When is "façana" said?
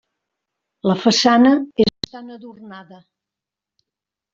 1.03-1.53